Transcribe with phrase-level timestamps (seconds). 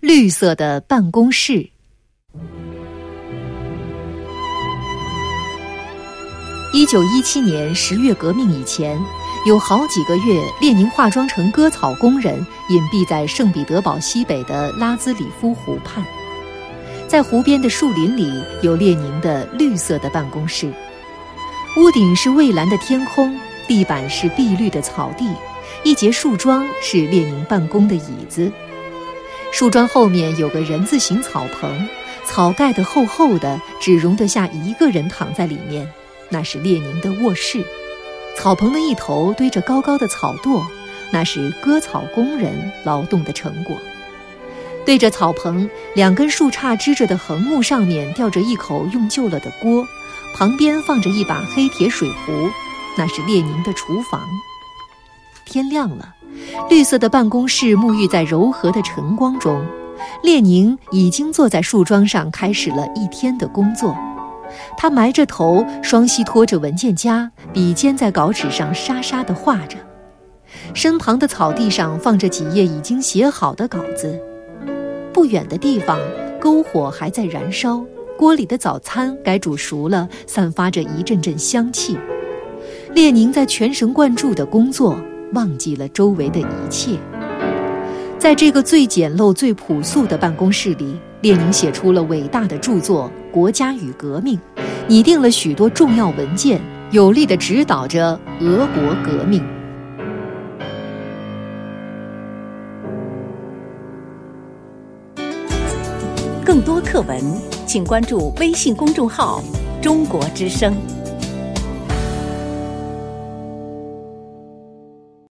[0.00, 1.70] 绿色的办公室。
[6.72, 8.96] 一九一七年十月革命以前，
[9.44, 16.04] 有好几个月，列宁化妆成割草工人，隐蔽在圣彼得堡西北的拉兹里夫湖畔。
[17.08, 18.30] 在湖边的树林里，
[18.62, 20.72] 有列宁的绿色的办公室。
[21.76, 23.36] 屋顶是蔚蓝的天空，
[23.66, 25.26] 地板是碧绿的草地，
[25.82, 28.52] 一截树桩是列宁办公的椅子。
[29.50, 31.88] 树桩后面有个人字形草棚，
[32.24, 35.90] 草盖得厚厚的，只容得下一个人躺在里面。
[36.28, 37.64] 那是列宁的卧室，
[38.36, 40.62] 草棚的一头堆着高高的草垛，
[41.10, 43.76] 那是割草工人劳动的成果。
[44.84, 49.86] 对着草棚，两根树杈支着的横木上面吊着一口用旧了的锅，
[50.34, 52.48] 旁边放着一把黑铁水壶，
[52.96, 54.20] 那是列宁的厨房。
[55.46, 56.14] 天亮了，
[56.70, 59.64] 绿色的办公室沐浴在柔和的晨光中，
[60.22, 63.96] 列宁已经坐在树桩上开始了一天的工作。
[64.76, 69.76] 他埋着头，双膝托着文件夹，笔尖在稿纸上沙沙地画着。
[70.74, 74.18] 身旁的草地上放着几页已经写好的稿子。
[75.12, 75.98] 不远的地方，
[76.40, 77.82] 篝火还在燃烧，
[78.18, 81.98] 锅里的早餐该煮熟了，散发着一阵阵香气。
[82.94, 84.98] 列宁在全神贯注地工作，
[85.32, 86.98] 忘记了周围的一切。
[88.18, 94.36] 在这个最简陋、最朴素的办公室里，列宁写出了伟大的著作《国家与革命》，
[94.88, 99.40] 拟定了许多重要文件，有力地指导着俄国革命。
[106.44, 107.22] 更多课文，
[107.66, 109.40] 请关注微信公众号
[109.80, 110.74] “中国之声”。